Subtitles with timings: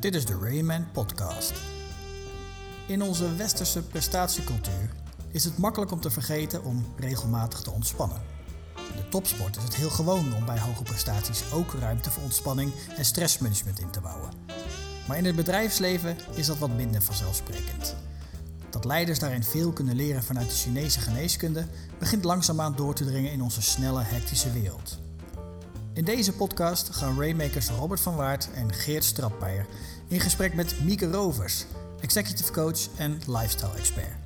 [0.00, 1.52] Dit is de Rayman Podcast.
[2.86, 4.90] In onze westerse prestatiecultuur
[5.30, 8.22] is het makkelijk om te vergeten om regelmatig te ontspannen.
[8.76, 12.72] In de topsport is het heel gewoon om bij hoge prestaties ook ruimte voor ontspanning
[12.96, 14.30] en stressmanagement in te bouwen.
[15.08, 17.96] Maar in het bedrijfsleven is dat wat minder vanzelfsprekend.
[18.70, 21.66] Dat leiders daarin veel kunnen leren vanuit de Chinese geneeskunde
[21.98, 24.98] begint langzaamaan door te dringen in onze snelle, hectische wereld.
[25.92, 29.66] In deze podcast gaan Raymakers Robert van Waard en Geert Strapmeijer
[30.08, 31.64] in gesprek met Mieke Rovers,
[32.00, 34.16] executive coach en lifestyle expert.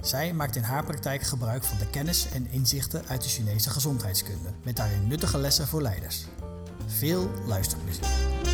[0.00, 4.48] Zij maakt in haar praktijk gebruik van de kennis en inzichten uit de Chinese gezondheidskunde,
[4.62, 6.24] met daarin nuttige lessen voor leiders.
[6.86, 8.45] Veel luisterplezier.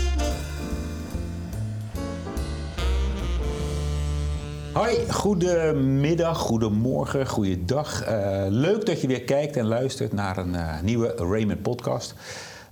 [4.72, 8.08] Hoi, goedemiddag, goedemorgen, goeiedag.
[8.08, 12.14] Uh, leuk dat je weer kijkt en luistert naar een uh, nieuwe Raymond podcast.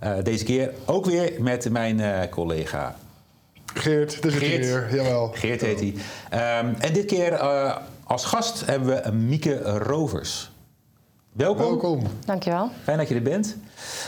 [0.05, 2.97] Uh, deze keer ook weer met mijn collega
[3.75, 4.23] Geert.
[4.23, 5.31] Dus Geert, weer, jawel.
[5.35, 5.95] Geert heet hij.
[6.65, 7.39] Um, en dit keer
[8.05, 10.50] als gast hebben we Mieke Rovers.
[11.33, 11.67] Welkom.
[11.67, 12.03] Welkom.
[12.25, 12.71] Dankjewel.
[12.83, 13.57] Fijn dat je er bent.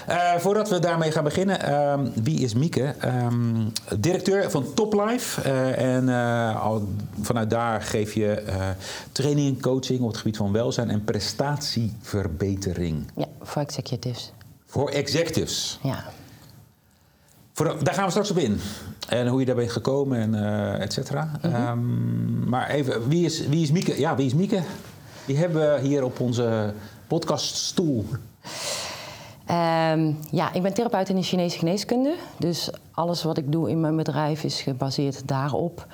[0.09, 2.95] Uh, voordat we daarmee gaan beginnen, uh, wie is Mieke?
[3.05, 5.49] Um, directeur van Toplife.
[5.49, 6.09] Uh, en
[6.59, 6.89] al,
[7.21, 8.43] vanuit daar geef je
[9.13, 13.11] training en coaching op het gebied van welzijn en prestatieverbetering.
[13.17, 14.33] Ja, voor executives.
[14.67, 15.79] Voor executives?
[15.83, 16.05] Ja.
[17.53, 18.61] Voor, daar gaan we straks op in.
[19.09, 20.35] En hoe je daar bent gekomen en
[20.81, 21.31] et cetera.
[21.43, 21.69] Mm -hmm.
[21.69, 24.01] um, maar even, wie is, wie is Mieke?
[24.01, 24.63] Ja, wie is Mieke?
[25.25, 26.75] Die hebben we hier op onze
[27.13, 28.05] podcaststoel.
[29.51, 32.15] Um, ja, ik ben therapeut in de Chinese geneeskunde.
[32.39, 35.87] Dus alles wat ik doe in mijn bedrijf is gebaseerd daarop.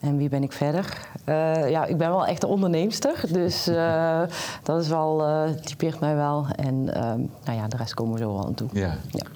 [0.00, 1.08] En wie ben ik verder?
[1.28, 3.20] Uh, ja, ik ben wel echt een onderneemster.
[3.32, 4.22] Dus uh,
[4.62, 6.46] dat is wel, uh, typeert mij wel.
[6.56, 8.68] En nou ja, de rest komen we zo wel aan toe.
[8.72, 8.96] Ja.
[9.10, 9.26] ja.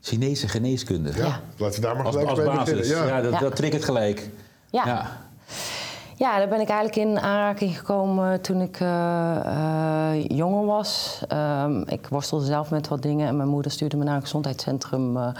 [0.00, 1.10] Chinese geneeskunde.
[1.16, 1.40] Ja, ja.
[1.56, 2.78] laten we daar maar als, gelijk als bij basis.
[2.78, 3.06] beginnen.
[3.06, 4.30] Ja, dat, dat triggert gelijk.
[4.70, 5.28] Ja.
[6.20, 6.38] Ja.
[6.38, 8.88] Daar ben ik eigenlijk in aanraking gekomen toen ik uh,
[9.46, 11.20] uh, jonger was.
[11.32, 15.16] Um, ik worstelde zelf met wat dingen en mijn moeder stuurde me naar een gezondheidscentrum
[15.16, 15.30] uh,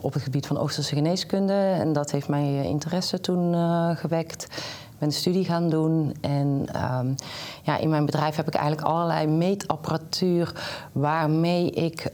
[0.00, 1.52] op, het gebied van Oosterse geneeskunde.
[1.52, 3.54] En dat heeft mij interesse toen
[3.96, 4.44] gewekt.
[4.44, 6.66] Ik ben een studie gaan doen en
[6.98, 7.14] um,
[7.62, 10.52] ja, in mijn bedrijf heb ik eigenlijk allerlei meetapparatuur
[10.92, 12.08] waarmee ik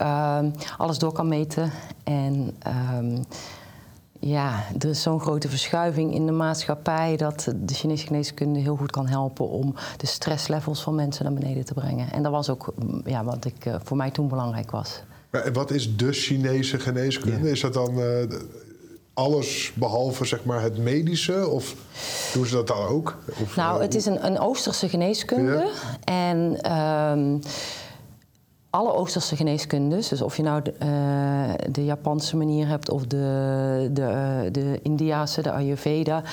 [0.77, 1.71] alles door kan meten.
[2.03, 2.55] En
[4.19, 8.91] ja, er is zo'n grote verschuiving in de maatschappij dat de Chinese geneeskunde heel goed
[8.91, 12.11] kan helpen om de stresslevels van mensen naar beneden te brengen.
[12.11, 12.73] En dat was ook
[13.05, 15.01] ja, wat ik, uh, voor mij toen belangrijk was.
[15.29, 17.45] En wat is de Chinese geneeskunde?
[17.45, 17.51] Ja.
[17.51, 18.05] Is dat dan uh,
[19.13, 21.47] alles behalve zeg maar, het medische?
[21.47, 21.75] Of
[22.33, 23.17] doen ze dat dan ook?
[23.41, 25.71] Of, nou, uh, het is een, een Oosterse geneeskunde.
[26.03, 26.03] Ja.
[26.03, 26.59] En.
[26.65, 27.49] Uh,
[28.75, 33.89] alle Oosterse geneeskundes, dus of je nou de, uh, de Japanse manier hebt of de,
[33.93, 36.23] de, uh, de Indiase, de Ayurveda,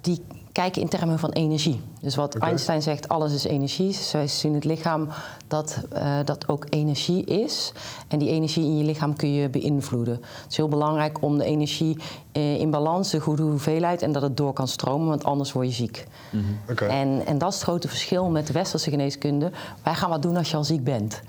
[0.00, 0.20] die
[0.52, 1.80] kijken in termen van energie.
[2.00, 2.48] Dus wat okay.
[2.48, 3.92] Einstein zegt, alles is energie.
[3.92, 5.08] Zij zien het lichaam
[5.46, 7.72] dat uh, dat ook energie is.
[8.08, 10.14] En die energie in je lichaam kun je beïnvloeden.
[10.14, 11.96] Het is heel belangrijk om de energie
[12.32, 14.02] uh, in balans, de goede hoeveelheid...
[14.02, 16.06] en dat het door kan stromen, want anders word je ziek.
[16.30, 16.58] Mm -hmm.
[16.70, 16.88] okay.
[16.88, 19.50] en, en dat is het grote verschil met de westerse geneeskunde.
[19.82, 21.22] Wij gaan wat doen als je al ziek bent.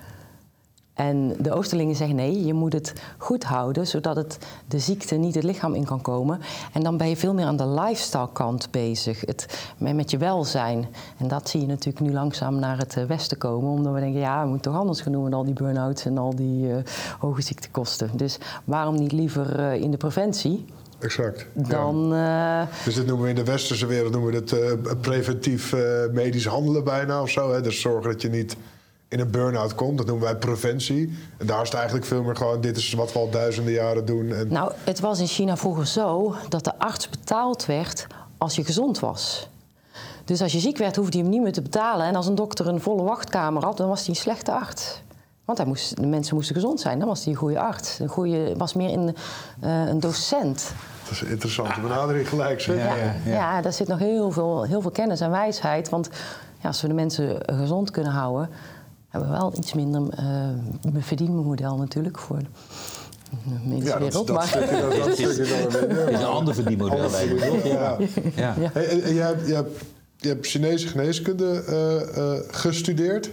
[0.93, 4.37] En de Oosterlingen zeggen nee, je moet het goed houden, zodat het,
[4.67, 6.39] de ziekte niet het lichaam in kan komen.
[6.73, 10.87] En dan ben je veel meer aan de lifestyle kant bezig, het, met je welzijn.
[11.17, 14.41] En dat zie je natuurlijk nu langzaam naar het westen komen, omdat we denken, ja,
[14.41, 16.75] we moeten toch anders gaan doen met al die burn-outs en al die uh,
[17.19, 18.09] hoge ziektekosten.
[18.13, 20.65] Dus waarom niet liever uh, in de preventie?
[20.99, 21.45] Exact.
[21.53, 22.61] Dan, ja.
[22.61, 25.75] uh, dus dit noemen we in de westerse wereld noemen we het preventief
[26.11, 27.53] medisch handelen bijna of zo.
[27.53, 27.61] Hè?
[27.61, 28.55] Dus zorgen dat je niet
[29.13, 29.97] in een burn-out komt.
[29.97, 31.17] Dat noemen wij preventie.
[31.37, 32.61] En daar is het eigenlijk veel meer gewoon...
[32.61, 34.33] dit is wat we al duizenden jaren doen.
[34.33, 34.47] En...
[34.47, 38.07] Nou, het was in China vroeger zo dat de arts betaald werd
[38.37, 39.49] als je gezond was.
[40.25, 42.05] Dus als je ziek werd, hoefde je hem niet meer te betalen.
[42.05, 45.01] En als een dokter een volle wachtkamer had, dan was hij een slechte arts.
[45.45, 47.99] Want hij moest, de mensen moesten gezond zijn, dan was hij een goede arts.
[47.99, 49.15] Een goede, was meer in,
[49.63, 50.73] uh, een docent.
[51.03, 52.77] Dat is een interessante benadering gelijk, zeg.
[52.77, 53.33] Ja, ja, ja.
[53.33, 55.89] ja, daar zit nog heel veel, heel veel kennis en wijsheid.
[55.89, 56.09] Want
[56.61, 58.49] ja, als we de mensen gezond kunnen houden
[59.13, 62.45] hebben we wel iets minder uh, verdienmodel natuurlijk voor de
[63.65, 64.27] medische ja, wereld.
[64.27, 64.67] Dat, maar...
[64.99, 65.51] dat, is, is
[66.07, 67.09] een ander verdienmodel.
[67.63, 67.97] Ja.
[68.35, 68.55] Ja.
[68.59, 68.69] Ja.
[68.73, 69.47] Hey, jij, hebt,
[70.17, 73.29] je hebt Chinese geneeskunde uh, uh, gestudeerd.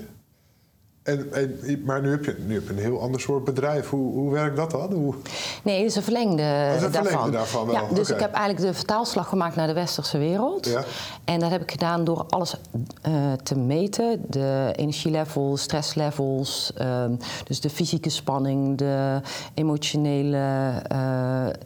[1.03, 3.89] En, en, maar nu heb, je, nu heb je een heel ander soort bedrijf.
[3.89, 4.93] Hoe, hoe werkt dat dan?
[4.93, 5.15] Hoe...
[5.63, 7.67] Nee, het is een verlengde, is een verlengde daarvan.
[7.67, 10.67] wel, ja, dus ik heb eigenlijk de vertaalslag gemaakt naar de westerse wereld.
[10.67, 10.85] Ja.
[11.25, 12.55] En dat heb ik gedaan door alles
[13.03, 14.25] eh, te meten.
[14.29, 17.13] De energielevels, stresslevels, ehm,
[17.45, 19.21] dus de fysieke spanning, de
[19.55, 20.37] emotionele
[20.89, 20.99] eh,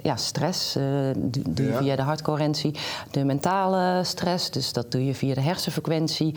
[0.02, 0.76] ja, stress.
[0.76, 0.84] eh,
[1.16, 1.78] die doe je Ja.
[1.78, 2.75] via de hartcoherentie.
[3.10, 6.34] De mentale stress, dus dat doe je via de hersenfrequentie.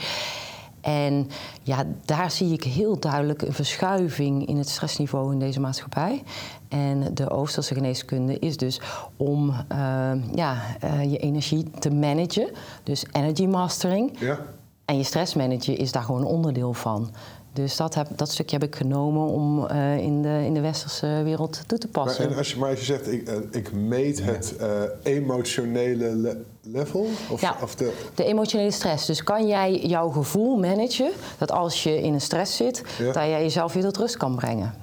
[0.87, 1.29] En
[1.63, 6.23] ja, daar zie ik heel duidelijk een verschuiving in het stressniveau in deze maatschappij.
[6.67, 8.81] En de Oosterse geneeskunde is dus
[9.17, 12.49] om eh, ja, eh, je energie te managen.
[12.83, 14.19] Dus energy mastering.
[14.19, 14.39] Ja?
[14.85, 17.11] En je stress managen is daar gewoon onderdeel van.
[17.57, 21.21] Dus dat, heb, dat stukje heb ik genomen om eh, in, de, in de westerse
[21.23, 22.29] wereld toe te Maar, passen.
[22.29, 24.67] en als je, maar als je zegt, ik, eh, ik meet het eh,
[25.03, 27.07] emotionele le- level?
[27.29, 27.55] Of, Ja.
[27.63, 29.05] of de, De emotionele stress.
[29.05, 33.05] Dus kan jij jouw gevoel managen dat als je in een stress zit, Ja.
[33.05, 34.73] dat jij jezelf weer tot rust kan brengen?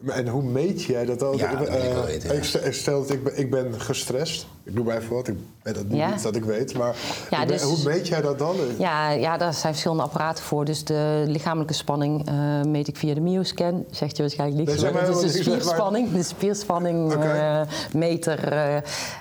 [0.00, 1.36] Maar En hoe meet jij dat dan?
[1.36, 2.60] Ja, dat ik Eh, weten, ja.
[2.60, 4.46] ik stel- dat ik ben, ik ben gestrest.
[4.64, 5.28] Ik doe maar even wat.
[5.28, 6.12] Ik weet dat niet Ja.
[6.14, 6.78] iets dat ik weet.
[6.78, 6.94] Maar
[7.30, 8.56] Ja, ik ben- dus- hoe meet jij dat dan?
[8.78, 10.64] Ja, ja, daar zijn verschillende apparaten voor.
[10.64, 13.84] Dus de lichamelijke spanning eh, meet ik via de myoscan.
[13.90, 14.80] Zegt je waarschijnlijk Nee, niks.
[14.86, 15.60] zeg maar maar dat is de maar.
[15.60, 16.12] spierspanning.
[16.12, 17.26] De spierspanning Oké.
[17.26, 17.60] eh,
[17.94, 18.52] meter.
[18.52, 18.76] eh,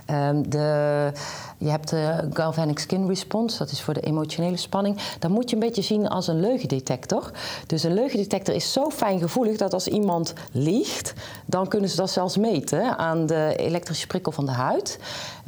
[0.05, 1.11] ehm, de,
[1.59, 3.57] je hebt de galvanic skin response.
[3.57, 4.97] Dat is voor de emotionele spanning.
[5.19, 7.31] Dat moet je een beetje zien als een leugendetector.
[7.67, 11.13] Dus een leugendetector is zo fijngevoelig dat als iemand liegt...
[11.45, 15.00] dan kunnen ze dat zelfs meten aan de elektrische prikkel van de huid.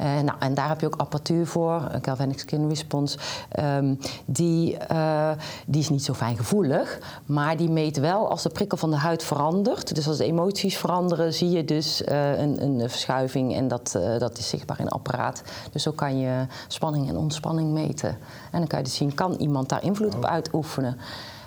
[0.02, 3.18] Eh, nou, en daar heb je ook apparatuur voor, een galvanic skin response.
[3.48, 3.94] Ehm,
[4.24, 5.30] die, eh,
[5.66, 9.22] die is niet zo fijngevoelig, maar die meet wel als de prikkel van de huid
[9.22, 9.94] verandert.
[9.94, 14.38] Dus als de emoties veranderen, zie je dus eh, een, een verschuiving en dat, dat
[14.38, 15.42] is zichtbaar in een apparaat.
[15.72, 18.18] Dus zo kan je spanning en ontspanning meten.
[18.50, 20.98] En dan kan je dus zien, kan iemand daar invloed op uitoefenen?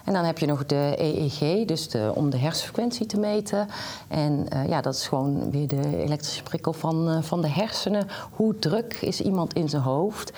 [0.05, 3.67] En dan heb je nog de EEG, dus om de hersenfrequentie te meten.
[4.07, 8.07] En eh, ja, dat is gewoon weer de elektrische prikkel van, eh, van de hersenen.
[8.31, 10.31] Hoe druk is iemand in zijn hoofd?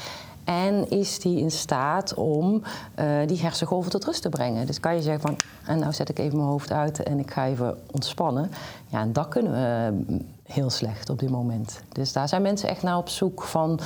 [0.43, 2.63] En is die in staat om
[2.95, 4.65] eh, die hersengolven tot rust te brengen?
[4.65, 7.31] Dus kan je zeggen van, en nou zet ik even mijn hoofd uit en ik
[7.31, 8.51] ga even ontspannen.
[8.87, 11.81] Ja, en dat kunnen we heel slecht op dit moment.
[11.91, 13.79] Dus daar zijn mensen echt naar op zoek van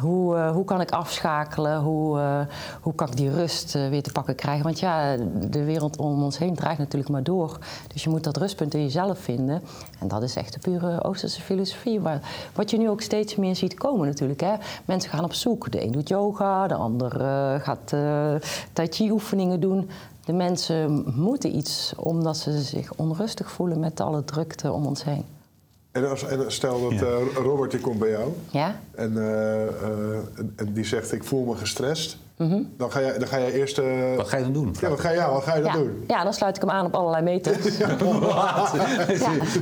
[0.00, 1.80] hoe, eh, hoe kan ik afschakelen?
[1.80, 2.40] Hoe, eh,
[2.80, 4.64] hoe kan ik die rust eh, weer te pakken krijgen?
[4.64, 5.16] Want ja,
[5.50, 7.58] de wereld om ons heen draait natuurlijk maar door.
[7.92, 9.62] Dus je moet dat rustpunt in jezelf vinden.
[9.98, 12.00] En dat is echt de pure Oosterse filosofie.
[12.54, 14.40] Wat je nu ook steeds meer ziet komen natuurlijk.
[14.40, 14.54] Hè.
[14.84, 15.72] Mensen gaan op zoek.
[15.72, 17.10] De een doet yoga, de ander
[17.60, 17.88] gaat
[18.72, 19.90] tai chi oefeningen doen.
[20.24, 25.24] De mensen moeten iets omdat ze zich onrustig voelen met alle drukte om ons heen.
[25.92, 27.06] En, als, en stel dat Ja.
[27.06, 28.80] eh, Robert die komt bij jou Ja?
[28.94, 29.68] en, eh, eh,
[30.36, 32.16] en, en die zegt ik voel me gestrest.
[32.36, 32.62] Mhm.
[32.76, 33.78] dan, ga jij, dan ga jij eerst...
[33.78, 34.74] eh, Wat ga je dan doen?
[34.80, 36.04] ja, wat ga, ja, wat ga je dan doen?
[36.08, 37.78] ja, dan sluit ik hem aan op allerlei meters.
[37.78, 37.96] ja.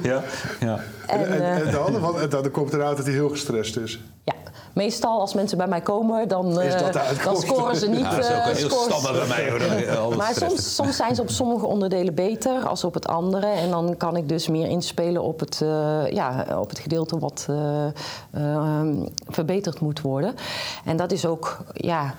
[0.02, 0.22] ja.
[0.60, 0.80] ja.
[1.06, 4.00] En, En, en, en dan, want, dan komt eruit dat hij heel gestrest is.
[4.24, 4.32] Ja,
[4.78, 6.92] meestal als mensen bij mij komen, dan, eh,
[7.24, 8.00] dan scoren ze niet.
[8.00, 9.50] Ja, dat is ook eh, een heel standaard bij mij.
[9.50, 9.60] Hoor.
[9.60, 13.46] altijd Maar soms, soms zijn ze op sommige onderdelen beter als op het andere.
[13.46, 17.46] En dan kan ik dus meer inspelen op het, eh, ja, op het gedeelte wat
[17.48, 17.86] eh,
[18.30, 18.86] eh,
[19.26, 20.34] verbeterd moet worden.
[20.84, 22.14] En dat is ook, ja.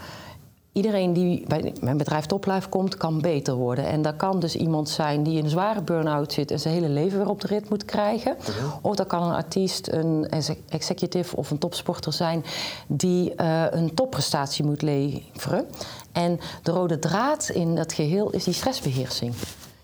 [0.72, 3.86] Iedereen die bij mijn bedrijf Toplife komt, kan beter worden.
[3.86, 6.90] En dat kan dus iemand zijn die in een zware burn-out zit en zijn hele
[6.90, 8.38] leven weer op de rit moet krijgen.
[8.82, 12.44] Of dat kan een artiest, een exe- executive of een topsporter zijn
[12.88, 15.66] die eh, een topprestatie moet leveren.
[16.12, 19.34] En de rode draad in dat geheel is die stressbeheersing.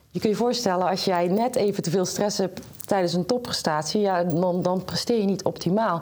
[0.09, 4.01] Je kunt je voorstellen, als jij net even te veel stress hebt tijdens een topprestatie,
[4.01, 6.01] ja, dan, dan presteer je niet optimaal.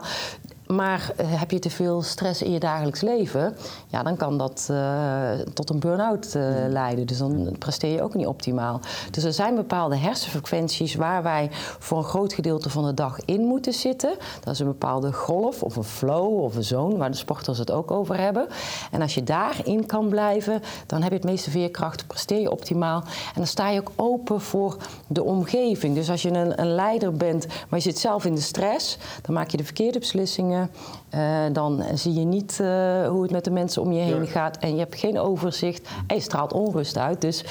[0.74, 4.68] Maar eh, heb je te veel stress in je dagelijks leven, ja, dan kan dat
[4.70, 7.06] eh, tot een burn-out eh, leiden.
[7.06, 8.80] Dus dan presteer je ook niet optimaal.
[9.10, 13.40] Dus er zijn bepaalde hersenfrequenties waar wij voor een groot gedeelte van de dag in
[13.40, 14.14] moeten zitten.
[14.44, 17.70] Dat is een bepaalde golf of een flow of een zone, waar de sporters het
[17.70, 18.46] ook over hebben.
[18.90, 23.00] En als je daarin kan blijven, dan heb je het meeste veerkracht, presteer je optimaal.
[23.00, 24.76] En dan sta je ook open voor
[25.06, 25.94] de omgeving.
[25.94, 29.34] Dus als je een, een leider bent, maar je zit zelf in de stress, dan
[29.34, 30.63] maak je de verkeerde beslissingen.
[31.08, 34.30] Eh, dan zie je niet eh, hoe het met de mensen om je heen Ja.
[34.30, 34.56] gaat.
[34.56, 35.88] En je hebt geen overzicht.
[36.06, 37.20] En je straalt onrust uit.
[37.20, 37.44] Dus,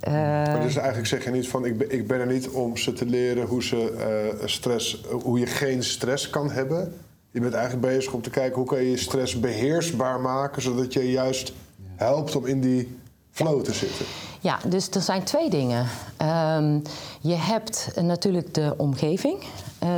[0.00, 2.76] eh, Maar dus eigenlijk zeg je niet van ik ben, ik ben er niet om
[2.76, 6.94] ze te leren hoe, ze, stress, hoe je geen stress kan hebben.
[7.30, 10.92] Je bent eigenlijk bezig om te kijken hoe kan je je stress beheersbaar maken, zodat
[10.92, 11.52] je juist
[11.96, 12.98] helpt om in die
[13.30, 14.06] flow te zitten.
[14.40, 15.86] Ja, dus er zijn twee dingen.
[16.16, 16.78] Ehm,
[17.20, 19.42] je hebt natuurlijk de omgeving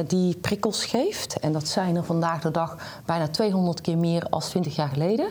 [0.06, 1.38] die prikkels geeft.
[1.38, 5.26] En dat zijn er vandaag de dag bijna 200 keer meer als 20 jaar geleden.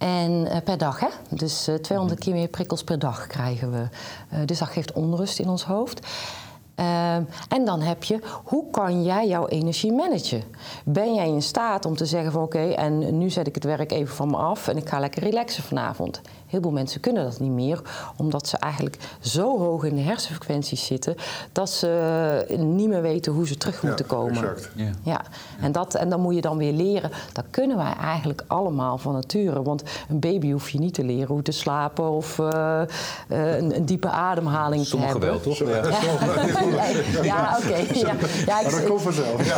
[0.00, 1.08] En eh, per dag, hè?
[1.28, 3.88] Dus eh, 200 keer meer prikkels per dag krijgen we.
[4.28, 6.06] Eh, dus dat geeft onrust in ons hoofd.
[6.74, 10.42] Ehm, en dan heb je, hoe kan jij jouw energie managen?
[10.84, 13.92] Ben jij in staat om te zeggen van oké, en nu zet ik het werk
[13.92, 16.20] even van me af en ik ga lekker relaxen vanavond?
[16.50, 17.80] Heel veel mensen kunnen dat niet meer,
[18.16, 21.14] omdat ze eigenlijk zo hoog in de hersenfrequenties zitten
[21.52, 21.88] dat ze
[22.58, 24.30] niet meer weten hoe ze terug moeten komen.
[24.36, 24.70] Exact.
[24.74, 24.90] Ja.
[25.02, 25.20] Ja,
[25.60, 27.10] en, dat, en dan moet je dan weer leren.
[27.32, 29.62] Dat kunnen wij eigenlijk allemaal van nature.
[29.62, 32.86] Want een baby hoef je niet te leren hoe te slapen of eh, eh,
[33.28, 35.28] een, een diepe ademhaling te hebben.
[35.28, 35.58] wel, toch?
[35.58, 35.66] Ja.
[35.68, 35.82] Ja,
[37.22, 37.76] ja oké.
[37.76, 38.14] Ja.
[38.46, 39.46] Ja, ik, Maar dat komt vanzelf.
[39.46, 39.56] Ja.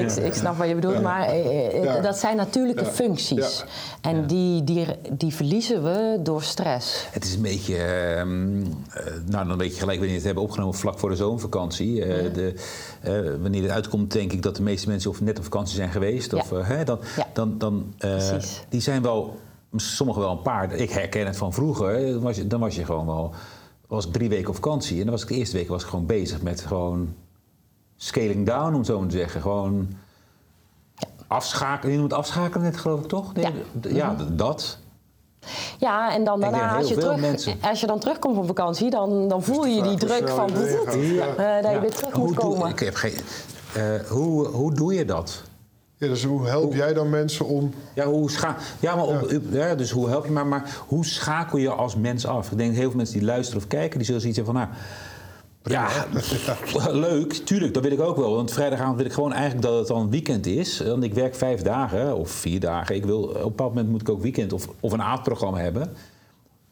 [0.00, 2.00] ik, ik snap wat je bedoelt, maar eh, Ja.
[2.00, 2.90] dat zijn natuurlijke Ja.
[2.90, 3.58] functies.
[3.58, 4.10] Ja.
[4.10, 7.06] En die, die, die verliezen we door stress.
[7.10, 10.42] Het is een beetje, ehm, eh, nou dan weet je gelijk wanneer we het hebben
[10.42, 12.04] opgenomen vlak voor de zomervakantie.
[12.04, 12.54] Eh, de,
[13.00, 15.90] eh, wanneer het uitkomt denk ik dat de meeste mensen of net op vakantie zijn
[15.90, 16.32] geweest.
[16.32, 16.56] Of, Ja.
[16.58, 17.26] eh, hè, dan, Ja.
[17.58, 17.94] dan,
[18.68, 19.38] die zijn wel,
[19.76, 20.72] sommigen wel een paar.
[20.74, 22.12] Ik herken het van vroeger.
[22.12, 23.34] Dan was je, dan was je gewoon wel,
[23.86, 24.96] was ik drie weken op vakantie.
[24.98, 27.14] En dan was ik de eerste week was ik gewoon bezig met gewoon
[27.96, 29.40] scaling down, om zo maar te zeggen.
[29.40, 29.88] Gewoon
[31.26, 31.92] afschakelen.
[31.92, 33.34] Je noemt afschakelen net geloof ik toch?
[33.34, 33.88] Nee, Ja.
[33.88, 34.78] ja d- dat.
[35.78, 37.54] Ja, en dan daarna, als je, terug, mensen.
[37.60, 41.16] als je dan terugkomt van vakantie, dan, dan voel je die druk snel van eh,
[41.16, 41.60] Ja.
[41.60, 42.68] dat je weer terug Hoe moet doe- komen.
[42.68, 43.14] ik heb geen,
[43.74, 45.42] eh, hoe, hoe doe je dat?
[45.96, 47.74] Ja, dus hoe help jij dan mensen om...
[47.94, 51.58] Ja, hoe scha ja, maar op, ja, dus hoe help je maar, maar hoe schakel
[51.58, 52.50] je als mens af?
[52.50, 54.76] Ik denk heel veel mensen die luisteren of kijken, die zullen zoiets hebben van, nou,
[55.62, 55.88] ja,
[56.90, 58.34] leuk, tuurlijk, dat wil ik ook wel.
[58.34, 60.80] Want vrijdagavond wil ik gewoon eigenlijk dat het dan weekend is.
[60.80, 62.94] Want ik werk vijf dagen of vier dagen.
[62.94, 65.92] Ik wil, op een bepaald moment moet ik ook weekend of, of een aardprogramma hebben.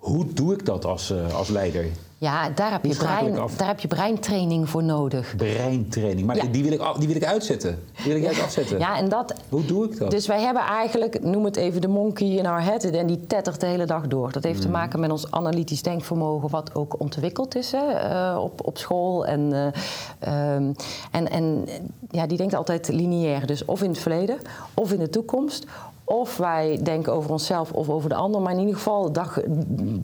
[0.09, 1.87] Hoe doe ik dat als, eh, als leider?
[2.21, 5.35] Ja, daar heb, je brein, daar heb je breintraining voor nodig.
[5.37, 6.27] Breintraining.
[6.27, 6.45] Maar Ja.
[6.45, 7.79] die, wil ik, die wil ik uitzetten.
[7.97, 8.79] Die wil ik juist afzetten.
[8.79, 10.11] Ja, en dat, Hoe doe ik dat?
[10.11, 13.61] Dus wij hebben eigenlijk, noem het even de monkey in our head, en die tettert
[13.61, 14.33] de hele dag door.
[14.33, 18.67] Dat heeft te maken met ons analytisch denkvermogen, wat ook ontwikkeld is hè, eh, op,
[18.67, 19.27] op school.
[19.27, 20.73] En, eh, ehm,
[21.11, 21.69] en, en
[22.11, 24.39] ja, die denkt altijd lineair, dus of in het verleden
[24.75, 25.67] of in de toekomst.
[26.09, 28.41] Of wij denken over onszelf of over de ander.
[28.41, 29.43] Maar in ieder geval, dat,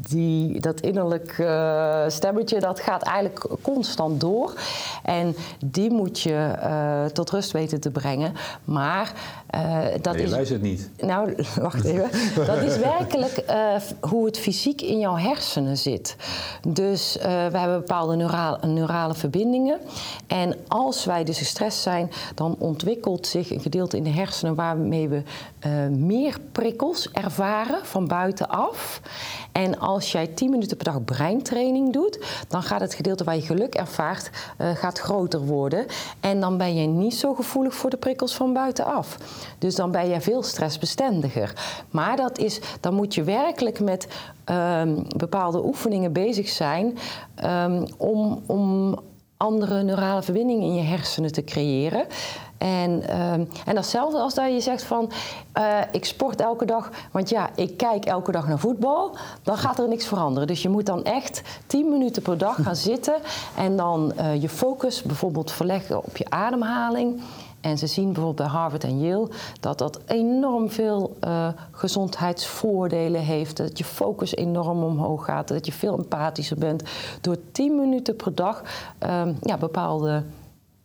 [0.09, 4.55] die, dat innerlijk eh, stemmetje, dat gaat eigenlijk constant door.
[5.03, 8.33] En die moet je eh, tot rust weten te brengen.
[8.65, 9.13] Maar
[9.55, 10.35] eh, dat Nee, je is...
[10.35, 10.91] luistert niet.
[10.99, 12.11] Nou, wacht even.
[12.47, 16.17] Dat is werkelijk eh, hoe het fysiek in jouw hersenen zit.
[16.69, 19.79] Dus eh, we hebben bepaalde neurale, neurale verbindingen.
[20.27, 25.09] En als wij dus gestrest zijn, dan ontwikkelt zich een gedeelte in de hersenen waarmee
[25.09, 25.23] we
[25.91, 29.01] meer prikkels ervaren van buitenaf.
[29.53, 32.19] En als jij 10 minuten per dag breintraining doet,
[32.49, 34.31] dan gaat het gedeelte waar je geluk ervaart,
[34.75, 35.87] gaat groter worden.
[36.21, 39.17] En dan ben je niet zo gevoelig voor de prikkels van buitenaf.
[39.59, 41.53] Dus dan ben je veel stressbestendiger.
[41.91, 44.09] Maar dat is, dan moet je werkelijk met
[44.45, 46.99] ehm, bepaalde oefeningen bezig zijn
[47.35, 48.99] ehm, om, om
[49.37, 52.07] andere neurale verbindingen in je hersenen te creëren.
[52.59, 55.11] En, ehm, en datzelfde als dat je zegt van,
[55.53, 59.79] eh, ik sport elke dag, want ja, ik kijk elke dag naar voetbal, dan gaat
[59.79, 60.47] er niks veranderen.
[60.47, 63.15] Dus je moet dan echt 10 minuten per dag gaan zitten
[63.57, 67.23] en dan eh, je focus bijvoorbeeld verleggen op je ademhaling.
[67.65, 69.29] En ze zien bijvoorbeeld bij Harvard en Yale
[69.61, 73.57] dat dat enorm veel eh, gezondheidsvoordelen heeft.
[73.57, 76.83] Dat je focus enorm omhoog gaat, dat je veel empathischer bent.
[77.21, 78.63] Door 10 minuten per dag
[78.99, 80.23] ehm, ja, bepaalde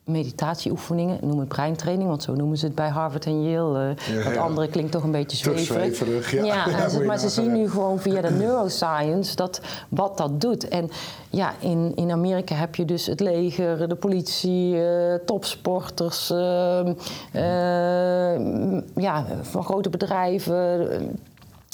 [0.09, 3.79] meditatieoefeningen, noem het breintraining, want zo noemen ze het bij Harvard en Yale.
[3.79, 4.41] Ja, het ja.
[4.41, 6.31] andere klinkt toch een beetje zweverig.
[6.31, 6.43] ja.
[6.45, 10.17] Ja, en ze- moet je maar ze zien nu gewoon via de neuroscience dat, wat
[10.17, 10.67] dat doet.
[10.67, 10.89] En
[11.29, 16.93] ja, in, in Amerika heb je dus het leger, de politie, eh, topsporters, ehm,
[17.31, 20.87] ehm, ja, van grote bedrijven.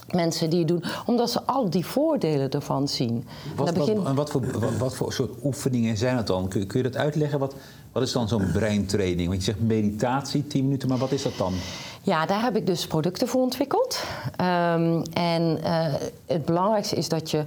[0.09, 3.27] Mensen die het doen, omdat ze al die voordelen ervan zien.
[3.55, 6.47] Wat, wat, wat, voor, wat, voor soort oefeningen zijn het dan?
[6.47, 7.39] Kun, kun je dat uitleggen?
[7.39, 7.55] Wat,
[7.91, 9.27] wat is dan zo'n breintraining?
[9.27, 11.53] Want je zegt meditatie, 10 minuten, maar wat is dat dan?
[12.01, 14.03] Ja, daar heb ik dus producten voor ontwikkeld.
[14.35, 15.93] Ehm, en eh,
[16.25, 17.43] het belangrijkste is dat je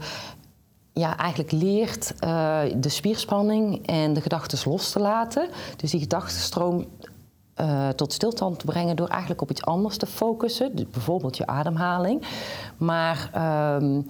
[0.93, 5.49] ja, eigenlijk leert eh, de spierspanning en de gedachten los te laten.
[5.77, 6.87] Dus die gedachtenstroom
[7.59, 10.77] eh, tot stilstand te brengen door eigenlijk op iets anders te focussen.
[10.77, 12.23] Dus bijvoorbeeld je ademhaling.
[12.77, 14.01] Maar ehm,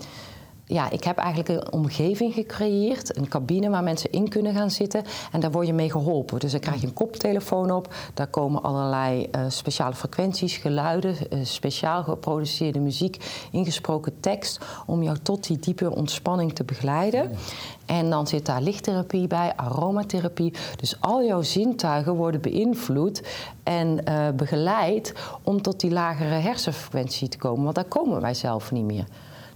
[0.68, 5.04] ja, ik heb eigenlijk een omgeving gecreëerd, een cabine waar mensen in kunnen gaan zitten.
[5.32, 6.38] En daar word je mee geholpen.
[6.38, 7.94] Dus dan krijg je een koptelefoon op.
[8.14, 14.60] Daar komen allerlei uh, speciale frequenties, geluiden, uh, speciaal geproduceerde muziek, ingesproken tekst.
[14.86, 17.30] Om jou tot die diepe ontspanning te begeleiden.
[17.86, 20.54] En dan zit daar lichttherapie bij, aromatherapie.
[20.76, 23.22] Dus al jouw zintuigen worden beïnvloed
[23.62, 27.62] en uh, begeleid om tot die lagere hersenfrequentie te komen.
[27.62, 29.06] Want daar komen wij zelf niet meer.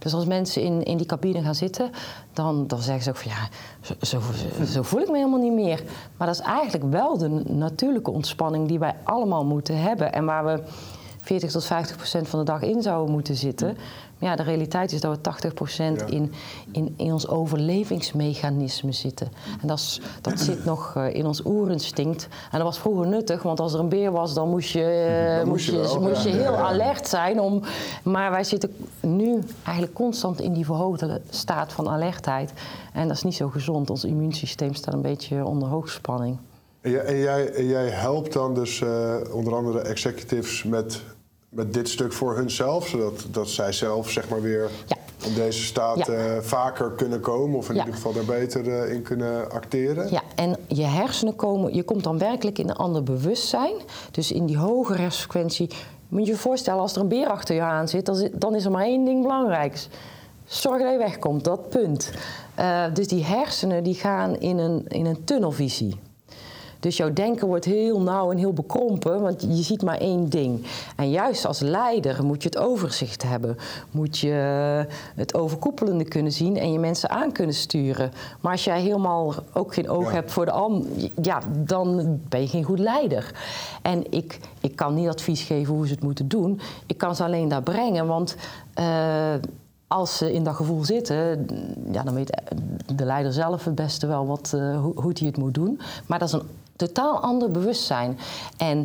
[0.02, 1.90] Dus als mensen in, in die cabine gaan zitten,
[2.32, 3.48] dan, dan zeggen ze ook van ja,
[3.80, 5.82] zo, zo, zo, voel ik me helemaal niet meer.
[6.16, 10.12] Maar dat is eigenlijk wel de natuurlijke ontspanning die wij allemaal moeten hebben.
[10.12, 10.62] En waar we
[11.22, 13.76] 40 tot 50 procent van de dag in zouden moeten zitten.
[14.18, 16.32] Maar ja, de realiteit is dat we 80 procent in,
[16.72, 19.28] in, in ons overlevingsmechanisme zitten.
[19.60, 22.28] En dat, is, dat zit nog uh, in ons oerinstinct.
[22.50, 25.66] En dat was vroeger nuttig, want als er een beer was, dan moest je, moest
[25.66, 27.40] je, moest je, moest je heel alert zijn.
[27.40, 27.62] Om,
[28.02, 32.52] maar wij zitten nu eigenlijk constant in die verhoogde staat van alertheid.
[32.92, 33.90] En dat is niet zo gezond.
[33.90, 36.38] Ons immuunsysteem staat een beetje onder hoogspanning.
[36.82, 41.02] En jij, en jij, en jij helpt dan dus uh, onder andere executives met,
[41.48, 44.96] met dit stuk voor hunzelf, zodat dat zij zelf zeg maar weer ja.
[45.28, 46.08] in deze staat Ja.
[46.36, 47.80] uh, vaker kunnen komen of in Ja.
[47.80, 50.10] ieder geval daar beter uh, in kunnen acteren?
[50.10, 53.74] Ja, en je hersenen komen, je komt dan werkelijk in een ander bewustzijn.
[54.10, 55.68] Dus in die hoge hersenfrequentie.
[56.08, 58.54] Moet je je voorstellen, als er een beer achter je aan zit, dan is- dan
[58.54, 59.88] is er maar één ding belangrijks.
[60.44, 62.10] Zorg dat je wegkomt, dat punt.
[62.54, 65.96] Eh, dus die hersenen die gaan in een, in een tunnelvisie.
[66.82, 70.66] Dus jouw denken wordt heel nauw en heel bekrompen, want je ziet maar één ding.
[70.96, 73.56] En juist als leider moet je het overzicht hebben.
[73.90, 74.32] Moet je
[75.14, 78.12] het overkoepelende kunnen zien en je mensen aan kunnen sturen.
[78.40, 80.12] Maar als jij helemaal ook geen oog Ja.
[80.12, 80.86] hebt voor de ander,
[81.22, 83.34] ja, dan ben je geen goed leider.
[83.82, 86.60] En ik, ik kan niet advies geven hoe ze het moeten doen.
[86.86, 88.36] Ik kan ze alleen daar brengen, want...
[88.74, 89.34] eh,
[89.86, 91.46] als ze in dat gevoel zitten,
[91.92, 92.40] ja, dan weet
[92.94, 95.80] de leider zelf het beste wel wat, eh, hoe, hoe hij het moet doen.
[96.06, 96.42] Maar dat is een
[96.76, 98.18] totaal ander bewustzijn.
[98.56, 98.84] En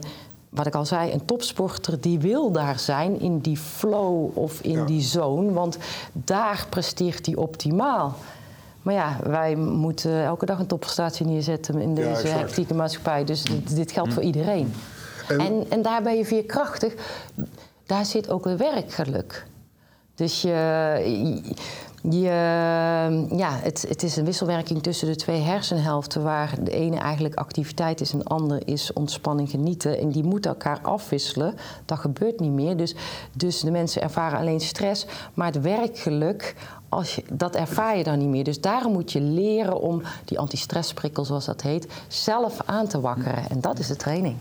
[0.50, 4.72] wat ik al zei, een topsporter die wil daar zijn in die flow of in
[4.72, 4.86] Ja.
[4.86, 5.78] die zone, want
[6.12, 8.16] daar presteert hij optimaal.
[8.82, 13.24] Maar ja, wij moeten elke dag een topprestatie neerzetten in Ja, deze hectieke maatschappij.
[13.24, 14.74] Dus dit, dit geldt voor iedereen.
[15.28, 16.94] En- En, en, daar ben je veerkrachtig.
[17.86, 19.46] Daar zit ook een werkgeluk.
[20.16, 21.54] Dus je,
[22.02, 22.30] je,
[23.36, 28.02] ja, het, het is een wisselwerking tussen de twee hersenhelften, waar de ene eigenlijk activiteit
[28.02, 30.00] is en de andere is ontspanning genieten.
[30.00, 31.56] En die moeten elkaar afwisselen.
[31.86, 32.78] Dat gebeurt niet meer.
[32.78, 32.96] Dus,
[33.34, 36.56] dus de mensen ervaren alleen stress, maar het werkgeluk,
[36.90, 38.44] als je, dat ervaar je dan niet meer.
[38.44, 43.50] Dus daarom moet je leren om die antistressprikkel, zoals dat heet, zelf aan te wakkeren.
[43.50, 44.36] En dat is de training.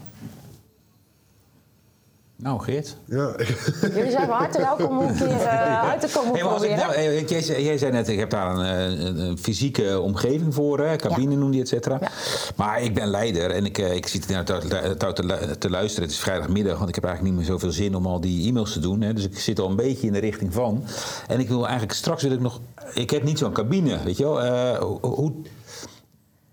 [2.39, 2.97] Nou, Geert.
[3.05, 3.35] Ja,
[3.81, 6.63] Jullie zijn van harte welkom om een keer eh, uit te komen Hey, maar als
[6.63, 9.39] ik, nou, eh, jij, zei- jij zei net, ik heb daar een, eh, een, een
[9.39, 11.39] fysieke omgeving voor, hè, cabine Ja.
[11.39, 11.99] noemde je, et cetera.
[12.01, 12.09] Ja.
[12.57, 14.59] Maar ik ben leider en ik, ik zit naar te,
[14.97, 16.05] te, te, te luisteren.
[16.09, 18.73] Het is vrijdagmiddag, want ik heb eigenlijk niet meer zoveel zin om al die e-mails
[18.73, 19.01] te doen.
[19.01, 19.13] Hè.
[19.13, 20.85] Dus ik zit al een beetje in de richting van.
[21.29, 22.61] En ik wil eigenlijk, straks wil ik nog...
[22.95, 24.43] Ik heb niet zo'n cabine, weet je wel.
[24.43, 25.33] Eh, hoe,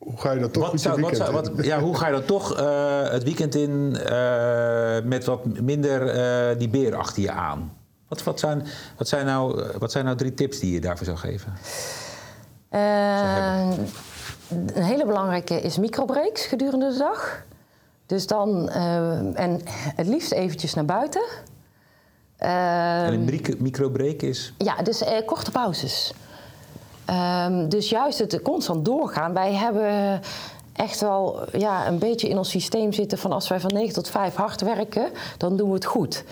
[0.04, 1.56] hoe ga je dat toch wat met je zou, wat weekend zou, in?
[1.56, 6.08] wat, ja, hoe ga je dan toch eh, het weekend in eh, met wat minder
[6.08, 7.78] eh, die beer achter je aan?
[8.08, 8.66] Wat, wat, zijn,
[8.98, 11.54] wat, zijn nou, wat zijn nou drie tips die je daarvoor zou geven?
[14.50, 17.44] Een hele belangrijke is microbreaks gedurende de dag.
[18.06, 19.62] Dus dan, eh, en
[19.96, 21.22] het liefst eventjes naar buiten.
[22.38, 24.54] En een micro- microbreak is...
[24.58, 26.14] ja, dus eh, korte pauzes.
[27.06, 29.34] Ehm, dus juist het constant doorgaan.
[29.34, 30.22] Wij hebben
[30.74, 34.10] echt wel ja, een beetje in ons systeem zitten van als wij van 9 tot
[34.10, 36.24] 5 hard werken, dan doen we het goed.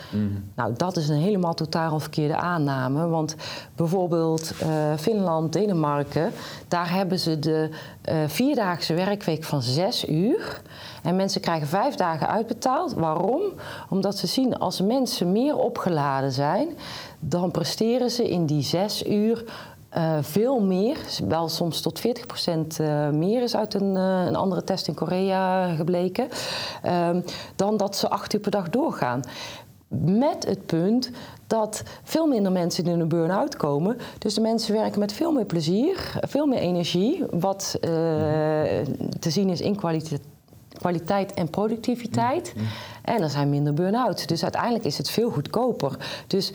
[0.54, 3.08] Nou, dat is een helemaal totaal verkeerde aanname.
[3.08, 3.36] Want
[3.76, 6.32] bijvoorbeeld eh, Finland, Denemarken,
[6.68, 7.68] daar hebben ze de
[8.02, 10.62] eh, vierdaagse werkweek van 6 uur.
[11.02, 12.92] En mensen krijgen vijf dagen uitbetaald.
[12.92, 13.42] Waarom?
[13.88, 16.68] Omdat ze zien als mensen meer opgeladen zijn,
[17.20, 19.44] dan presteren ze in die zes uur
[19.92, 20.96] eh, veel meer,
[21.28, 25.74] wel soms tot 40% eh, meer is uit een, eh, een andere test in Korea
[25.74, 26.28] gebleken,
[26.82, 27.20] ehm,
[27.56, 29.22] dan dat ze acht uur per dag doorgaan.
[29.98, 31.10] Met het punt
[31.46, 33.98] dat veel minder mensen in een burn-out komen.
[34.18, 37.76] Dus de mensen werken met veel meer plezier, veel meer energie, wat
[39.18, 40.22] te zien is in kwaliteit
[40.72, 42.54] kwaliteit en productiviteit.
[43.02, 44.26] En er zijn minder burn-outs.
[44.26, 45.96] Dus uiteindelijk is het veel goedkoper.
[46.26, 46.52] Dus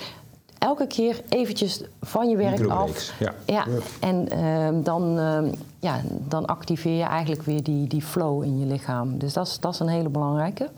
[0.59, 3.13] elke keer eventjes van je werk af.
[3.19, 3.33] ja.
[3.45, 3.65] Ja,
[3.99, 8.65] en ehm, dan, ehm, ja, dan activeer je eigenlijk weer die, die flow in je
[8.65, 9.17] lichaam.
[9.17, 10.69] Dus dat is, dat is een hele belangrijke.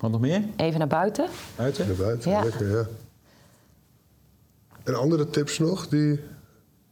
[0.00, 0.42] Wat nog meer?
[0.56, 1.26] Even naar buiten.
[1.56, 1.86] Buiten?
[1.86, 2.42] Naar buiten, Ja.
[2.42, 2.86] lekker, ja.
[4.84, 6.20] En andere tips nog die...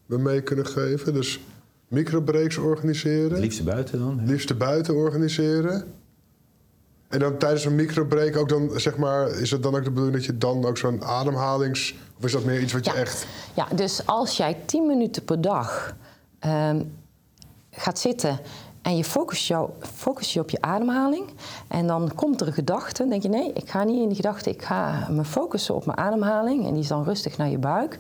[0.07, 1.15] we mee kunnen geven?
[1.15, 1.41] Dus
[1.89, 3.31] microbreaks organiseren.
[3.31, 4.19] Het liefste buiten dan.
[4.19, 5.85] Het liefste buiten organiseren.
[7.09, 10.17] En dan tijdens een microbreak ook dan, zeg maar, is het dan ook de bedoeling
[10.17, 11.95] dat je dan ook zo'n ademhalings...
[12.19, 12.99] Of is dat meer iets wat je Ja.
[12.99, 13.27] echt...
[13.55, 15.97] Ja, dus als jij 10 minuten per dag
[16.39, 16.83] ehm,
[17.71, 18.41] gaat zitten
[18.83, 21.25] en je focust, jou, focust je op je ademhaling
[21.69, 24.17] en dan komt er een gedachte, dan denk je nee, ik ga niet in die
[24.17, 27.59] gedachte, ik ga me focussen op mijn ademhaling en die is dan rustig naar je
[27.59, 27.97] buik.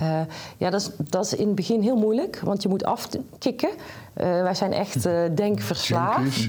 [0.00, 0.20] Eh,
[0.56, 3.68] ja, dat is, dat is in het begin heel moeilijk, want je moet afkicken.
[4.14, 6.46] Eh, wij zijn echt eh, denkverslaafd.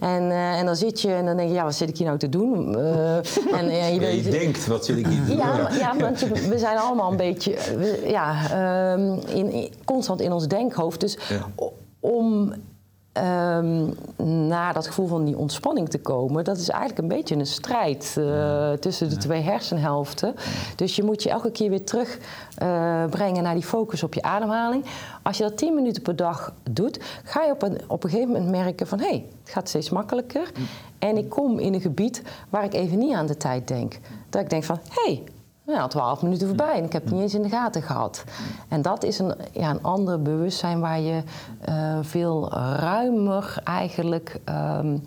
[0.00, 2.06] En, eh, en dan zit je en dan denk je, ja, wat zit ik hier
[2.06, 2.78] nou te doen?
[2.78, 3.14] Eh,
[3.58, 5.36] en je Ja, weet, je denkt, wat zit ik hier te doen?
[5.36, 9.72] ja, maar- ja, want je- we zijn allemaal een beetje we- ja, ehm, in, in-
[9.84, 11.00] constant in ons denkhoofd.
[11.00, 11.18] Dus
[12.00, 12.52] om
[13.12, 13.88] ehm,
[14.48, 18.16] naar dat gevoel van die ontspanning te komen, dat is eigenlijk een beetje een strijd
[18.18, 20.34] eh, tussen de twee hersenhelften.
[20.76, 22.18] Dus je moet je elke keer weer terug
[22.54, 24.84] eh, brengen naar die focus op je ademhaling.
[25.22, 28.32] Als je dat 10 minuten per dag doet, ga je op een, op een gegeven
[28.32, 30.52] moment merken van hé, hey, het gaat steeds makkelijker.
[30.98, 33.98] En ik kom in een gebied waar ik even niet aan de tijd denk.
[34.28, 35.24] Dat ik denk van hé, hey,
[35.70, 38.24] nou, 12 minuten voorbij en ik heb het niet eens in de gaten gehad.
[38.68, 41.22] En dat is een, ja, een ander bewustzijn waar je
[41.60, 44.98] eh, veel ruimer eigenlijk ehm,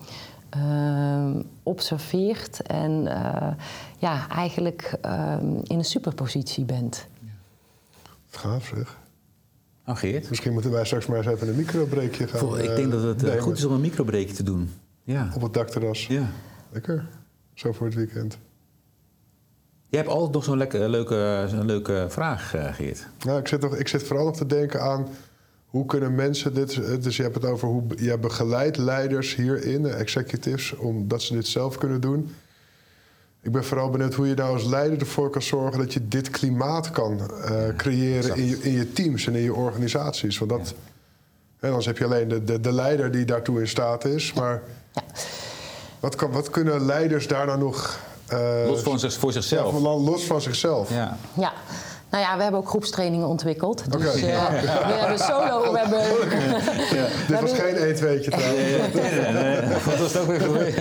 [0.49, 3.51] ehm, observeert en eh,
[3.97, 7.07] ja, eigenlijk ehm, in een superpositie bent.
[8.29, 8.97] Gaaf zeg.
[9.85, 10.29] Oh, Geert?
[10.29, 13.03] Misschien moeten wij straks maar eens even een microbreakje gaan Vol- ik eh, denk dat
[13.03, 14.73] het nemen goed is om een microbreakje te doen.
[15.03, 15.31] Ja.
[15.35, 16.07] Op het dakterras.
[16.07, 16.27] ja.
[16.69, 17.07] Lekker.
[17.53, 18.37] Zo voor het weekend.
[19.93, 23.07] Je hebt altijd nog zo'n lekker- leuke, zo'n leuke vraag, eh, Geert.
[23.25, 25.07] Nou, ik zit, nog, ik zit vooral nog te denken aan
[25.67, 27.03] hoe kunnen mensen dit.
[27.03, 31.47] Dus je hebt het over hoe je begeleidt leiders hierin, eh, executives, omdat ze dit
[31.47, 32.35] zelf kunnen doen.
[33.41, 36.29] Ik ben vooral benieuwd hoe je nou als leider ervoor kan zorgen dat je dit
[36.29, 40.37] klimaat kan eh, creëren in je, in je teams en in je organisaties.
[40.37, 40.73] Want dat,
[41.59, 44.33] hè, anders heb je alleen de, de, de leider die daartoe in staat is.
[44.33, 44.61] Maar
[44.93, 45.01] Ja.
[45.99, 47.99] wat, kan, wat kunnen leiders daar nou nog.
[48.33, 49.81] Eh, Los van zich, voor zichzelf.
[49.81, 50.89] los van zichzelf.
[50.89, 51.17] Ja.
[51.33, 51.53] Ja.
[52.13, 53.91] Nou ja, we hebben ook groepstrainingen ontwikkeld.
[53.91, 54.25] Dus Oké.
[54.27, 56.01] eh, we hebben solo, we hebben...
[57.27, 59.85] Dit was geen 1 2 trouwens.
[59.85, 60.77] Wat was het ook weer geweest?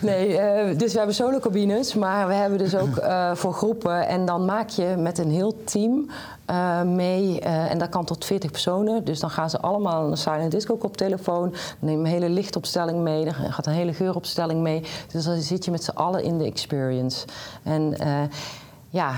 [0.00, 4.06] Nee, eh, dus we hebben solo-cabines, maar we hebben dus ook eh, voor groepen.
[4.06, 6.10] En dan maak je met een heel team
[6.44, 9.04] eh, mee, eh, en dat kan tot 40 personen.
[9.04, 11.50] Dus dan gaan ze allemaal een silent disco koptelefoon.
[11.50, 14.82] Dan neem je een hele lichtopstelling mee, dan gaat een hele geuropstelling mee.
[15.12, 17.26] Dus dan zit je met z'n allen in de experience.
[17.62, 18.22] En eh,
[18.88, 19.12] ja...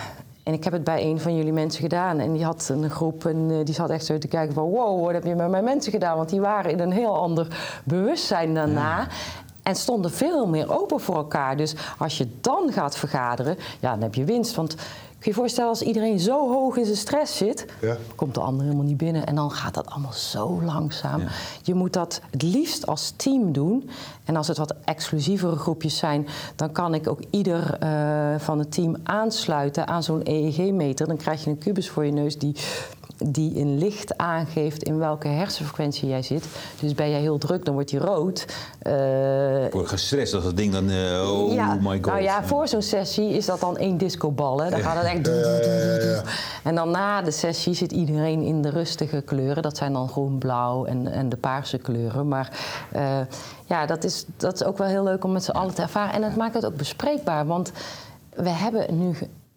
[0.44, 2.18] En ik heb het bij een van jullie mensen gedaan.
[2.18, 4.64] En die had een groep en eh, die zat echt zo te kijken van...
[4.64, 6.16] wow, wat heb je met mijn mensen gedaan?
[6.16, 7.46] Want die waren in een heel ander
[7.84, 9.06] bewustzijn daarna.
[9.62, 11.56] En stonden veel meer open voor elkaar.
[11.56, 14.54] Dus als je dan gaat vergaderen, ja, dan heb je winst.
[14.54, 14.76] Want
[15.24, 17.96] kun je je voorstellen, als iedereen zo hoog in zijn stress zit, Ja.
[18.14, 19.26] komt de ander helemaal niet binnen.
[19.26, 21.20] En dan gaat dat allemaal zo langzaam.
[21.20, 21.26] Ja.
[21.62, 23.90] Je moet dat het liefst als team doen.
[24.24, 28.72] En als het wat exclusievere groepjes zijn, dan kan ik ook ieder eh, van het
[28.72, 31.06] team aansluiten aan zo'n EEG-meter.
[31.06, 32.56] Dan krijg je een kubus voor je neus die
[33.18, 36.44] die in licht aangeeft in welke hersenfrequentie jij zit.
[36.80, 38.46] Dus ben jij heel druk, dan wordt die rood.
[38.78, 40.90] Eh, Ik word gestrest als dat ding dan...
[40.90, 42.06] eh, oh ja, my god.
[42.06, 44.62] Nou ja, voor zo'n sessie is dat dan één discobal.
[44.62, 44.70] Hè?
[44.70, 45.30] Dan gaat het echt...
[46.62, 49.62] En dan na de sessie zit iedereen in de rustige kleuren.
[49.62, 52.28] Dat zijn dan groen, blauw en, en de paarse kleuren.
[52.28, 52.58] Maar
[52.92, 53.18] eh,
[53.66, 56.14] ja, dat is, dat is ook wel heel leuk om met z'n allen te ervaren.
[56.14, 57.46] En het maakt het ook bespreekbaar.
[57.46, 57.72] Want
[58.34, 59.14] we hebben nu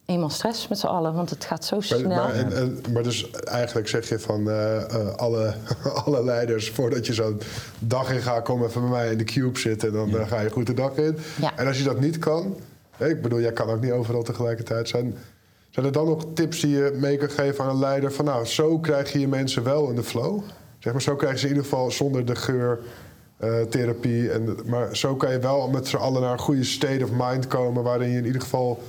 [0.08, 1.14] eenmaal stress met z'n allen.
[1.14, 2.08] Want het gaat zo Maar, snel.
[2.08, 5.54] maar, en, en- maar dus eigenlijk zeg je van eh, eh, alle,
[6.06, 7.42] alle leiders, voordat je zo'n
[7.80, 9.94] dag in gaat, kom even bij mij in de cube zitten.
[9.94, 11.18] Dan eh, ga je goed de dag in.
[11.42, 11.58] Ja.
[11.58, 12.56] En als je dat niet kan,
[12.98, 15.16] hè, ik bedoel, jij kan ook niet overal tegelijkertijd zijn.
[15.70, 18.12] Zijn er dan nog tips die je mee kan geven aan een leider?
[18.12, 20.40] Van nou, zo krijg je je mensen wel in de flow.
[20.80, 22.80] Zeg maar, zo krijg je ze in ieder geval zonder de geur.
[23.38, 24.32] eh, therapie.
[24.32, 27.48] En, maar zo kan je wel met z'n allen naar een goede state of mind
[27.48, 27.84] komen.
[27.84, 28.80] waarin je in ieder geval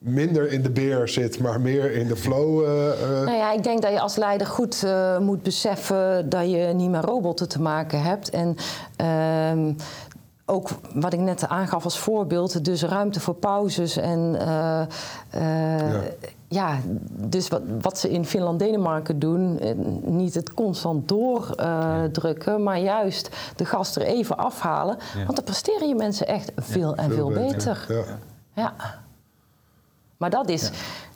[0.00, 2.62] minder in de beer zit, maar meer in de flow.
[2.64, 3.00] eh.
[3.10, 6.90] Nou ja, ik denk dat je als leider goed eh, moet beseffen dat je niet
[6.90, 8.30] met robotten te maken hebt.
[8.30, 8.56] En
[8.96, 9.72] ehm,
[10.46, 13.96] ook wat ik net aangaf als voorbeeld, dus ruimte voor pauzes.
[13.96, 14.86] En Ja.
[16.48, 16.78] ja.
[17.10, 19.60] dus wat, wat ze in Finland, Denemarken doen,
[20.04, 24.96] niet het constant doordrukken, maar juist de gast er even afhalen.
[25.16, 25.24] Ja.
[25.24, 27.86] Want dan presteren je mensen echt veel en veel, beter.
[27.88, 28.04] Ja.
[28.54, 28.74] Ja.
[30.20, 30.70] Maar dat is,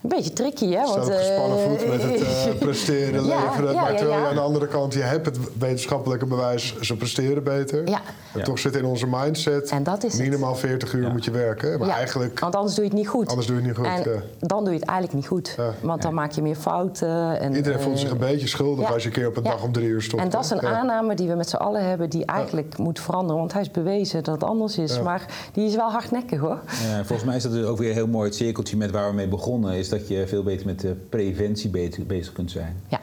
[0.05, 0.83] Een beetje tricky, hè?
[0.85, 3.73] Want, op gespannen eh, voet met het eh, presteren, Ja, leveren.
[3.75, 4.23] ja, maar ja, terwijl ja.
[4.25, 7.89] je aan de andere kant, je hebt het wetenschappelijke bewijs, ze presteren beter.
[7.89, 8.01] Ja.
[8.35, 8.43] Ja.
[8.43, 10.23] Toch zit in onze mindset, En dat is het.
[10.23, 11.13] minimaal 40 uur Ja.
[11.13, 11.79] moet je werken.
[11.79, 13.29] Maar ja, eigenlijk, Want anders doe je het niet goed.
[13.29, 14.05] anders doe je het niet goed.
[14.05, 14.47] En ja.
[14.47, 15.55] dan doe je het eigenlijk niet goed.
[15.57, 15.75] Ja.
[15.81, 17.41] Want dan maak je meer fouten.
[17.41, 18.93] En, Iedereen voelt zich eh, een beetje schuldig ja.
[18.95, 19.51] als je een keer op een Ja.
[19.51, 20.23] dag om drie uur stopt.
[20.23, 23.37] En dat is een aanname die we met z'n allen hebben, die eigenlijk moet veranderen.
[23.39, 24.95] Want hij is bewezen dat het anders is.
[24.95, 25.03] Ja.
[25.03, 26.59] Maar die is wel hardnekkig hoor.
[26.89, 29.15] Ja, volgens mij is dat dus ook weer heel mooi het cirkeltje met waar we
[29.15, 29.75] mee begonnen.
[29.75, 32.77] Is dat je veel beter met de preventie beter- bezig kunt zijn.
[32.89, 33.01] Ja.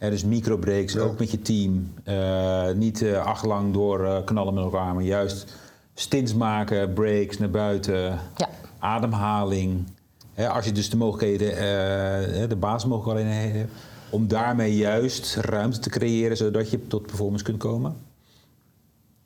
[0.00, 1.00] Ja, dus microbreaks, Ja.
[1.00, 1.92] ook met je team.
[2.04, 5.54] Eh, niet uh, achtlang door eh, knallen met elkaar, maar juist
[5.94, 8.00] stints maken, breaks naar buiten,
[8.36, 8.48] Ja.
[8.78, 9.84] ademhaling.
[10.34, 13.72] Hè, als je dus de mogelijkheden, eh, de basismogelijkheden hebt,
[14.10, 17.96] om daarmee juist ruimte te creëren zodat je tot performance kunt komen.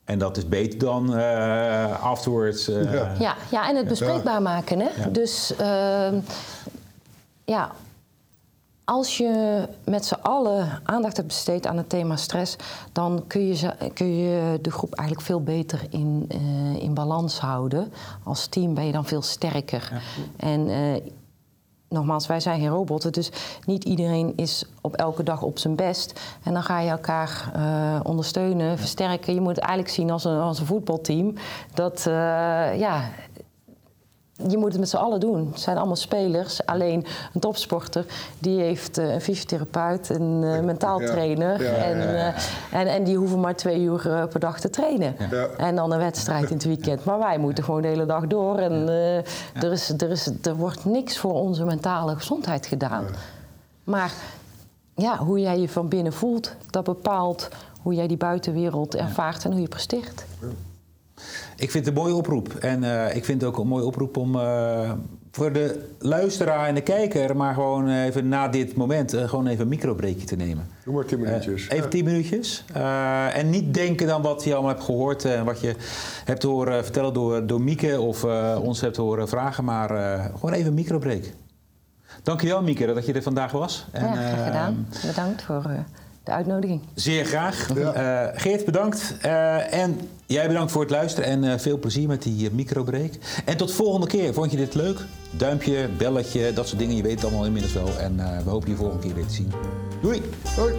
[0.05, 2.69] En dat is beter dan eh, afterwards.
[2.69, 3.15] eh, Ja.
[3.19, 4.79] Ja, ja, en het bespreekbaar maken.
[4.81, 4.89] Hè?
[5.03, 5.09] Ja.
[5.09, 6.19] Dus ehm,
[7.45, 7.73] ja,
[8.85, 12.57] als je met z'n allen aandacht hebt besteed aan het thema stress,
[12.93, 17.93] dan kun je, kun je de groep eigenlijk veel beter in, eh, in balans houden.
[18.25, 20.03] Als team ben je dan veel sterker.
[20.37, 21.03] En eh,
[21.89, 23.31] nogmaals, wij zijn geen robotten, dus
[23.67, 26.21] niet iedereen is op elke dag op zijn best.
[26.43, 29.35] En dan ga je elkaar eh, ondersteunen, versterken.
[29.35, 31.35] Je moet het eigenlijk zien als een, als een voetbalteam.
[31.75, 32.03] Dat,
[32.77, 33.11] ja,
[34.49, 35.49] je moet het met z'n allen doen.
[35.51, 36.67] Het zijn allemaal spelers.
[36.67, 38.05] Alleen een topsporter
[38.39, 41.63] die heeft eh, een fysiotherapeut, een eh, mentaal trainer.
[41.63, 42.35] Ja, ja, en, ja.
[42.35, 45.17] eh, en, en die hoeven maar twee uur per dag te trainen.
[45.57, 47.05] En dan een wedstrijd in het weekend.
[47.05, 48.59] Maar wij moeten gewoon de hele dag door.
[48.59, 48.89] En
[49.55, 53.05] er, is, er, is, er wordt niks voor onze mentale gezondheid gedaan.
[53.85, 54.13] Maar
[54.95, 57.49] ja, hoe jij je van binnen voelt, dat bepaalt
[57.83, 60.25] hoe jij die buitenwereld ervaart en hoe je presteert.
[61.63, 62.55] Ik vind het een mooie oproep.
[62.55, 64.93] En eh, ik vind het ook een mooie oproep om eh,
[65.31, 69.63] voor de luisteraar en de kijker, maar gewoon even na dit moment, eh, gewoon even
[69.63, 70.67] een microbreakje te nemen.
[70.85, 71.69] Doe maar 10 minuutjes.
[71.69, 71.89] Even Ja.
[71.89, 72.65] 10 minuutjes.
[72.73, 75.75] Eh, en niet denken dan wat je allemaal hebt gehoord en wat je
[76.25, 80.53] hebt horen vertellen door, door Mieke of eh, ons hebt horen vragen, maar eh, gewoon
[80.53, 81.25] even een microbreak.
[82.23, 83.87] Dankjewel Mieke dat je er vandaag was.
[83.93, 84.87] En, ja, graag eh, gedaan.
[85.07, 85.79] Bedankt voor eh,
[86.25, 86.81] de uitnodiging.
[86.95, 87.69] Zeer graag.
[87.75, 87.93] Ja.
[87.93, 89.15] Eh, Geert, bedankt.
[89.21, 93.13] Eh, en jij bedankt voor het luisteren en eh, veel plezier met die uh, microbreak.
[93.45, 94.35] En tot volgende keer.
[94.35, 95.01] Vond je dit leuk?
[95.31, 96.97] Duimpje, belletje, dat soort dingen.
[96.97, 97.99] Je weet het allemaal inmiddels wel.
[97.99, 99.53] En uh, we hopen je volgende keer weer te zien.
[100.01, 100.23] Doei!
[100.57, 100.73] Hoi.